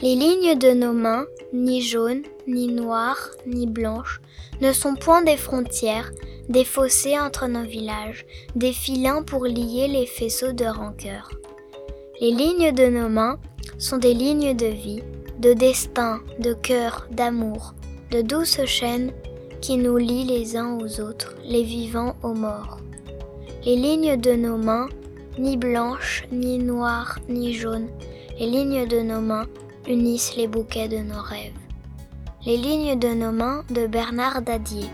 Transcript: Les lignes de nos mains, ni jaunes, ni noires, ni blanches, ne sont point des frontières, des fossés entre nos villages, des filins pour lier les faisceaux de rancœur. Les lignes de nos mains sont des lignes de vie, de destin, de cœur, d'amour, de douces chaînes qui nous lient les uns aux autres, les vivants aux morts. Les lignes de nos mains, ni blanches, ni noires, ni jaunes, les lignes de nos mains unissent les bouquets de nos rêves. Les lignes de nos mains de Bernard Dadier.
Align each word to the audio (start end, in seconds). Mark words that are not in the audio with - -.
Les 0.00 0.14
lignes 0.14 0.58
de 0.58 0.70
nos 0.70 0.92
mains, 0.92 1.26
ni 1.52 1.82
jaunes, 1.82 2.22
ni 2.46 2.68
noires, 2.68 3.30
ni 3.46 3.66
blanches, 3.66 4.20
ne 4.60 4.72
sont 4.72 4.94
point 4.94 5.22
des 5.22 5.36
frontières, 5.36 6.12
des 6.48 6.64
fossés 6.64 7.18
entre 7.18 7.46
nos 7.46 7.64
villages, 7.64 8.24
des 8.54 8.72
filins 8.72 9.22
pour 9.22 9.44
lier 9.44 9.86
les 9.88 10.06
faisceaux 10.06 10.52
de 10.52 10.64
rancœur. 10.64 11.30
Les 12.20 12.30
lignes 12.30 12.72
de 12.72 12.86
nos 12.86 13.08
mains 13.08 13.38
sont 13.78 13.98
des 13.98 14.14
lignes 14.14 14.56
de 14.56 14.66
vie, 14.66 15.02
de 15.40 15.52
destin, 15.52 16.20
de 16.38 16.54
cœur, 16.54 17.06
d'amour, 17.10 17.74
de 18.10 18.22
douces 18.22 18.64
chaînes 18.64 19.12
qui 19.60 19.76
nous 19.76 19.96
lient 19.96 20.24
les 20.24 20.56
uns 20.56 20.78
aux 20.78 21.00
autres, 21.00 21.34
les 21.44 21.62
vivants 21.62 22.16
aux 22.22 22.34
morts. 22.34 22.78
Les 23.64 23.76
lignes 23.76 24.16
de 24.16 24.32
nos 24.32 24.56
mains, 24.56 24.88
ni 25.38 25.56
blanches, 25.56 26.24
ni 26.32 26.58
noires, 26.58 27.18
ni 27.28 27.54
jaunes, 27.54 27.88
les 28.38 28.46
lignes 28.46 28.86
de 28.86 29.00
nos 29.00 29.20
mains 29.20 29.46
unissent 29.88 30.36
les 30.36 30.48
bouquets 30.48 30.88
de 30.88 30.98
nos 30.98 31.22
rêves. 31.22 31.52
Les 32.44 32.56
lignes 32.56 32.98
de 32.98 33.08
nos 33.14 33.32
mains 33.32 33.64
de 33.70 33.86
Bernard 33.86 34.42
Dadier. 34.42 34.90